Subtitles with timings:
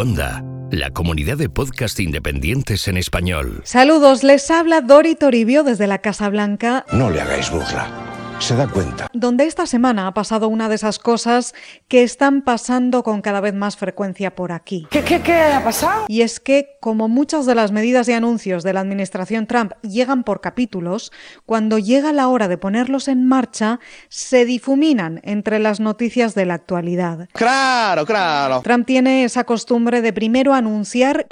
[0.00, 3.60] Onda, la comunidad de podcast independientes en español.
[3.64, 6.86] Saludos, les habla Dori Toribio desde la Casa Blanca.
[6.90, 8.09] No le hagáis burla
[8.40, 9.08] se da cuenta.
[9.12, 11.54] Donde esta semana ha pasado una de esas cosas
[11.88, 14.86] que están pasando con cada vez más frecuencia por aquí.
[14.90, 16.06] ¿Qué, qué, qué ha pasado?
[16.08, 20.24] Y es que, como muchas de las medidas y anuncios de la administración Trump llegan
[20.24, 21.12] por capítulos,
[21.44, 26.54] cuando llega la hora de ponerlos en marcha, se difuminan entre las noticias de la
[26.54, 27.28] actualidad.
[27.32, 28.62] Claro, claro.
[28.62, 31.26] Trump tiene esa costumbre de primero anunciar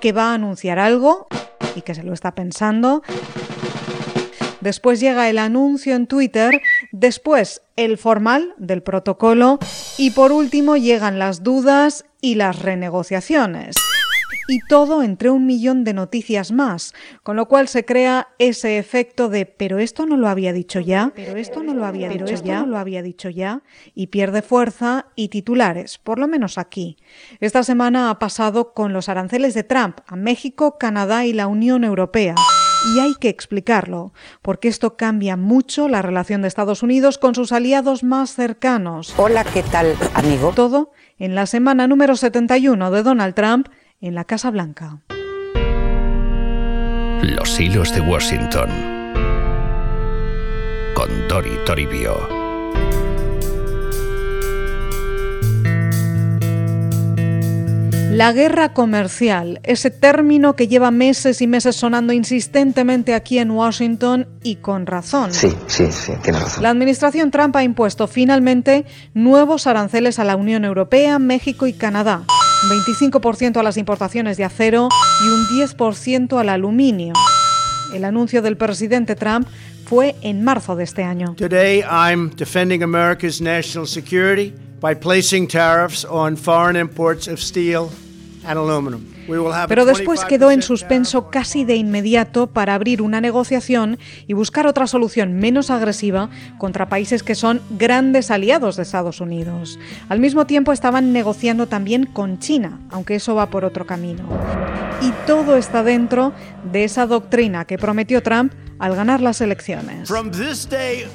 [0.00, 1.26] que va a anunciar algo
[1.74, 3.02] y que se lo está pensando
[4.60, 6.60] Después llega el anuncio en Twitter,
[6.92, 9.58] después el formal del protocolo
[9.96, 13.76] y por último llegan las dudas y las renegociaciones.
[14.48, 16.92] Y todo entre un millón de noticias más,
[17.22, 21.12] con lo cual se crea ese efecto de pero esto no lo había dicho ya,
[21.14, 23.62] pero esto no lo había dicho ya, no lo había dicho ya,
[23.94, 26.96] y pierde fuerza y titulares, por lo menos aquí.
[27.38, 31.84] Esta semana ha pasado con los aranceles de Trump a México, Canadá y la Unión
[31.84, 32.34] Europea.
[32.86, 37.52] Y hay que explicarlo, porque esto cambia mucho la relación de Estados Unidos con sus
[37.52, 39.12] aliados más cercanos.
[39.18, 40.52] Hola, ¿qué tal, amigo?
[40.54, 43.68] Todo en la semana número 71 de Donald Trump
[44.00, 45.02] en la Casa Blanca.
[47.22, 48.70] Los hilos de Washington
[50.94, 52.39] con Dori Toribio.
[58.10, 64.26] La guerra comercial, ese término que lleva meses y meses sonando insistentemente aquí en Washington
[64.42, 65.32] y con razón.
[65.32, 66.60] Sí, sí, sí, tiene razón.
[66.60, 72.24] La administración Trump ha impuesto finalmente nuevos aranceles a la Unión Europea, México y Canadá.
[72.64, 74.88] Un 25% a las importaciones de acero
[75.24, 77.12] y un 10% al aluminio.
[77.94, 79.46] El anuncio del presidente Trump
[79.86, 81.36] fue en marzo de este año.
[81.36, 87.90] Today I'm defending America's national security by placing tariffs on foreign imports of steel
[88.44, 89.04] and aluminum.
[89.68, 94.86] Pero después quedó en suspenso casi de inmediato para abrir una negociación y buscar otra
[94.86, 99.78] solución menos agresiva contra países que son grandes aliados de Estados Unidos.
[100.08, 104.24] Al mismo tiempo estaban negociando también con China, aunque eso va por otro camino.
[105.00, 106.32] Y todo está dentro
[106.72, 110.08] de esa doctrina que prometió Trump al ganar las elecciones.
[110.08, 111.06] From this day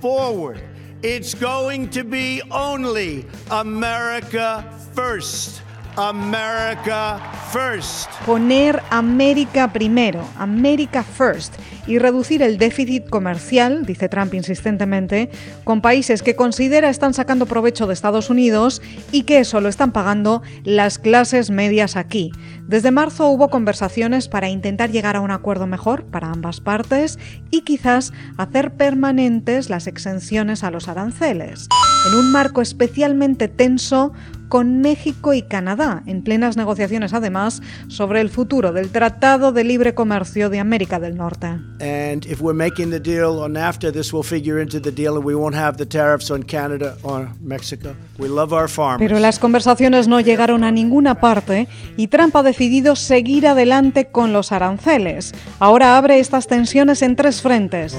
[0.00, 0.60] forward,
[1.02, 4.64] it's going to be only America
[4.94, 5.61] first.
[5.96, 7.20] America
[7.52, 8.10] First.
[8.24, 11.54] Poner América primero, America First,
[11.86, 15.30] y reducir el déficit comercial, dice Trump insistentemente,
[15.64, 19.92] con países que considera están sacando provecho de Estados Unidos y que eso lo están
[19.92, 22.32] pagando las clases medias aquí.
[22.66, 27.18] Desde marzo hubo conversaciones para intentar llegar a un acuerdo mejor para ambas partes
[27.50, 31.68] y quizás hacer permanentes las exenciones a los aranceles.
[32.08, 34.12] En un marco especialmente tenso
[34.52, 39.94] con México y Canadá, en plenas negociaciones además sobre el futuro del Tratado de Libre
[39.94, 41.46] Comercio de América del Norte.
[41.80, 45.24] And if we're making the deal on NAFTA, this will figure into the deal and
[45.24, 47.96] we won't have the tariffs on Canada or Mexico.
[48.18, 48.98] We love our farmers.
[48.98, 54.34] Pero las conversaciones no llegaron a ninguna parte y Trump ha decidido seguir adelante con
[54.34, 55.32] los aranceles.
[55.60, 57.96] Ahora abre estas tensiones en tres frentes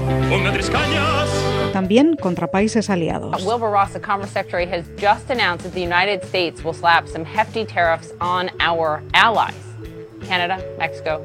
[1.83, 3.45] también contra países aliados.
[3.45, 7.25] Wilbur Ross, the Commerce Secretary, has just announced that the United States will slap some
[7.25, 9.53] hefty tariffs on our allies,
[10.25, 11.21] Canada, Mexico,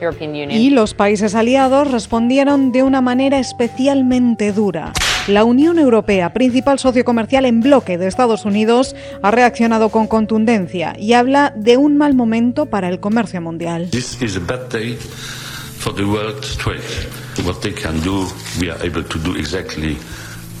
[0.00, 0.50] European Union.
[0.50, 4.92] Y los países aliados respondieron de una manera especialmente dura.
[5.28, 10.96] La Unión Europea, principal socio comercial en bloque de Estados Unidos, ha reaccionado con contundencia
[10.98, 13.90] y habla de un mal momento para el comercio mundial.
[13.90, 14.96] This is a bad day
[15.78, 16.82] for the world trade.
[17.50, 18.28] What they can do,
[18.60, 19.96] we are able to do exactly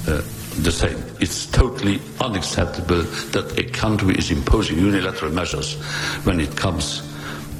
[0.08, 0.22] uh,
[0.58, 1.00] the same.
[1.20, 5.76] It's totally unacceptable that a country is imposing unilateral measures
[6.24, 7.08] when it comes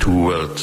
[0.00, 0.58] to world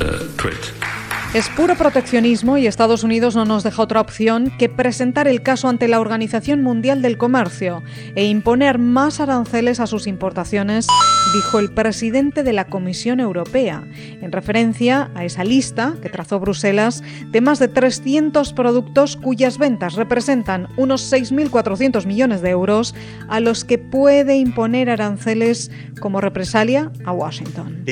[0.00, 0.93] uh, trade.
[1.34, 5.66] Es puro proteccionismo y Estados Unidos no nos deja otra opción que presentar el caso
[5.66, 7.82] ante la Organización Mundial del Comercio
[8.14, 10.86] e imponer más aranceles a sus importaciones,
[11.34, 13.82] dijo el presidente de la Comisión Europea,
[14.22, 17.02] en referencia a esa lista que trazó Bruselas
[17.32, 22.94] de más de 300 productos cuyas ventas representan unos 6.400 millones de euros
[23.28, 27.82] a los que puede imponer aranceles como represalia a Washington.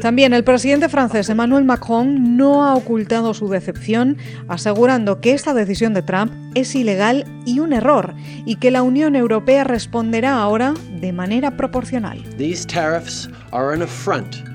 [0.00, 4.16] También el presidente francés Emmanuel Macron no ha ocultado su decepción,
[4.46, 8.14] asegurando que esta decisión de Trump es ilegal y un error,
[8.46, 12.22] y que la Unión Europea responderá ahora de manera proporcional.
[12.38, 14.53] These tariffs are an affront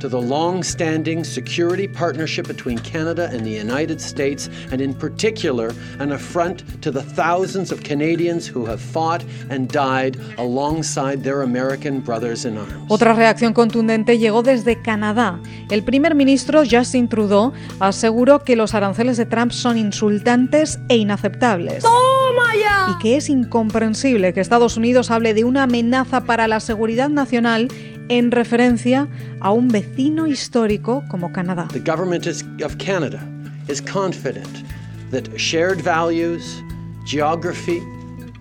[0.00, 5.72] to the long standing security partnership between Canada and the United States, and in particular,
[5.98, 12.00] an affront to the thousands of Canadians who have fought and died alongside their American
[12.00, 12.72] brothers in arms.
[12.88, 15.40] Otra reacción contundente llegó desde Canadá.
[15.70, 21.82] El primer ministro Justin Trudeau aseguró que los aranceles de Trump son insultantes e inaceptables.
[21.82, 22.94] ¡Toma ya!
[22.94, 27.68] Y que es incomprensible que Estados Unidos hable de una amenaza para la seguridad nacional
[28.08, 29.08] en referencia
[29.40, 31.68] a un vecino histórico como Canadá.
[31.72, 33.20] The government of Canada
[33.68, 34.64] is confident
[35.10, 36.62] that shared values,
[37.04, 37.80] geography,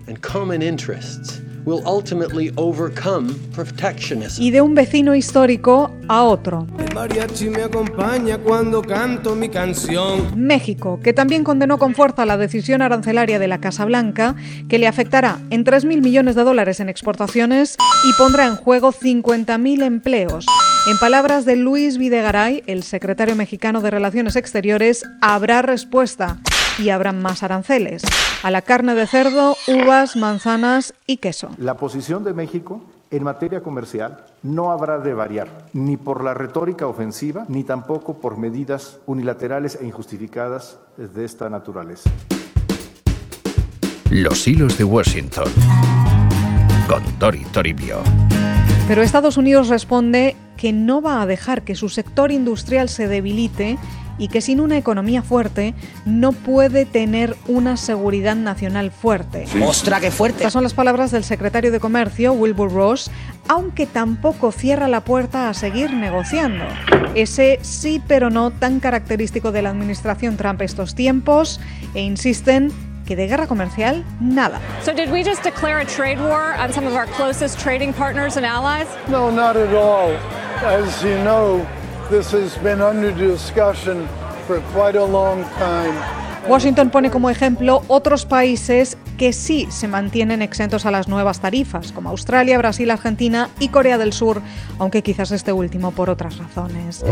[0.07, 4.41] and common interests will ultimately overcome protectionism.
[4.41, 6.65] Y de un vecino histórico a otro.
[6.79, 10.31] El mariachi me acompaña cuando canto mi canción.
[10.35, 14.35] México, que también condenó con fuerza la decisión arancelaria de la Casa Blanca,
[14.69, 17.75] que le afectará en 3.000 millones de dólares en exportaciones
[18.05, 20.45] y pondrá en juego 50.000 empleos.
[20.89, 26.39] En palabras de Luis Videgaray, el secretario mexicano de Relaciones Exteriores, habrá respuesta
[26.77, 28.03] y habrá más aranceles
[28.43, 31.49] a la carne de cerdo, uvas, manzanas y queso.
[31.57, 36.87] La posición de México en materia comercial no habrá de variar, ni por la retórica
[36.87, 42.09] ofensiva, ni tampoco por medidas unilaterales e injustificadas de esta naturaleza.
[44.09, 45.51] Los hilos de Washington
[46.87, 48.01] con Dori Toribio.
[48.87, 53.77] Pero Estados Unidos responde que no va a dejar que su sector industrial se debilite
[54.17, 55.73] y que sin una economía fuerte
[56.05, 59.45] no puede tener una seguridad nacional fuerte.
[59.63, 60.39] ¡Ostras, qué fuerte!
[60.39, 63.11] Estas son las palabras del secretario de Comercio, Wilbur Ross,
[63.47, 66.65] aunque tampoco cierra la puerta a seguir negociando.
[67.15, 71.59] Ese sí pero no tan característico de la administración Trump estos tiempos
[71.93, 72.71] e insisten
[73.05, 74.59] que de guerra comercial nada.
[74.83, 78.37] So did we just declare a trade war on some of our closest trading partners
[78.37, 78.87] and allies?
[79.07, 80.11] No, not at all.
[80.63, 81.65] As you know,
[82.09, 84.07] this has been under discussion
[84.45, 85.93] for quite a long time.
[86.47, 91.91] Washington pone como ejemplo otros países que sí se mantienen exentos a las nuevas tarifas,
[91.91, 94.41] como Australia, Brasil, Argentina y Corea del Sur,
[94.79, 97.03] aunque quizás este último por otras razones.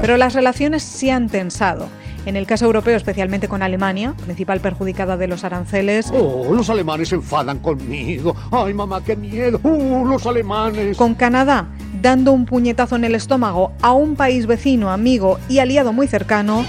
[0.00, 1.88] Pero las relaciones se han tensado.
[2.26, 6.10] En el caso europeo, especialmente con Alemania, principal perjudicada de los aranceles.
[6.12, 8.34] Oh, los alemanes se enfadan conmigo.
[8.50, 9.60] Ay, mamá, qué miedo.
[9.62, 10.96] Uh, los alemanes.
[10.96, 11.68] Con Canadá,
[12.02, 16.64] dando un puñetazo en el estómago a un país vecino, amigo y aliado muy cercano.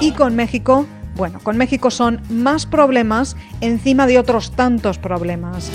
[0.00, 0.84] Y con México,
[1.16, 5.70] bueno, con México son más problemas encima de otros tantos problemas.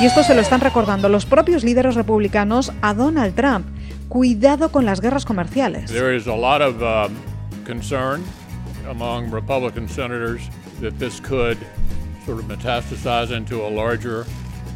[0.00, 3.66] Y esto se lo están recordando los propios líderes republicanos a Donald Trump.
[4.08, 5.90] Cuidado con las guerras comerciales.
[5.90, 7.14] There is a lot of um,
[7.66, 8.22] concern
[8.88, 10.42] among Republican senators
[10.80, 11.58] that this could
[12.24, 14.24] sort of metastasize into a larger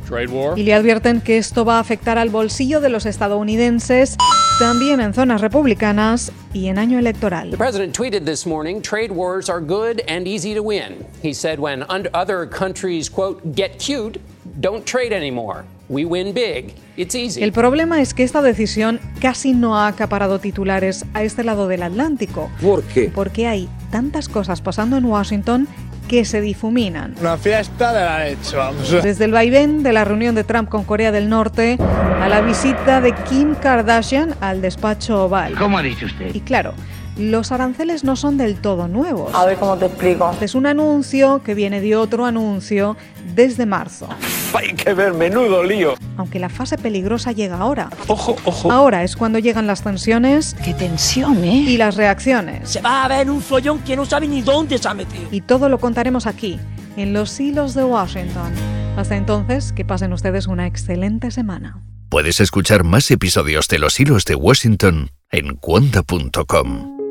[0.06, 0.58] trade war.
[0.58, 4.17] Y le advierten que esto va a afectar al bolsillo de los estadounidenses,
[4.62, 7.50] también en zonas republicanas y en año electoral.
[7.50, 11.05] The president tweeted this morning trade wars are good and easy to win.
[11.20, 14.20] He said when other countries, quote, get cute,
[14.61, 15.64] don't trade anymore.
[15.88, 16.75] We win big.
[16.97, 17.43] It's easy.
[17.43, 21.82] El problema es que esta decisión casi no ha acaparado titulares a este lado del
[21.82, 22.49] Atlántico.
[22.61, 23.11] ¿Por qué?
[23.12, 25.67] Porque hay tantas cosas pasando en Washington
[26.09, 27.15] que se difuminan.
[27.21, 28.91] Una fiesta de la leche, vamos.
[29.03, 31.79] Desde el vaivén de la reunión de Trump con Corea del Norte
[32.21, 35.55] a la visita de Kim Kardashian al despacho oval.
[35.55, 36.35] ¿Cómo ha dicho usted?
[36.35, 36.75] Y claro,
[37.17, 39.35] los aranceles no son del todo nuevos.
[39.35, 40.35] A ver cómo te explico.
[40.41, 42.96] Es un anuncio que viene de otro anuncio
[43.34, 44.08] desde marzo.
[44.55, 45.94] Hay que ver, menudo lío.
[46.17, 47.91] Aunque la fase peligrosa llega ahora.
[48.06, 48.70] Ojo, ojo.
[48.70, 50.55] Ahora es cuando llegan las tensiones.
[50.65, 51.65] ¡Qué tensión, eh!
[51.69, 52.70] Y las reacciones.
[52.70, 55.25] Se va a ver un follón que no sabe ni dónde se ha metido.
[55.31, 56.58] Y todo lo contaremos aquí,
[56.96, 58.53] en los hilos de Washington.
[58.96, 61.81] Hasta entonces, que pasen ustedes una excelente semana.
[62.10, 67.02] Puedes escuchar más episodios de Los hilos de Washington en cuonda.com.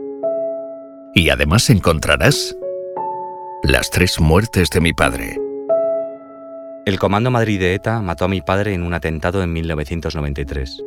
[1.14, 2.56] Y además encontrarás
[3.64, 5.38] Las tres muertes de mi padre.
[6.86, 10.82] El Comando Madrid de ETA mató a mi padre en un atentado en 1993.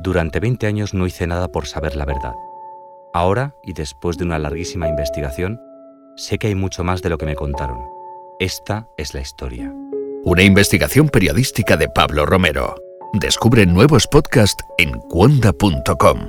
[0.00, 2.32] Durante 20 años no hice nada por saber la verdad.
[3.12, 5.60] Ahora, y después de una larguísima investigación,
[6.16, 7.78] sé que hay mucho más de lo que me contaron.
[8.38, 9.72] Esta es la historia.
[10.24, 12.76] Una investigación periodística de Pablo Romero.
[13.12, 16.28] Descubre nuevos podcasts en cuonda.com,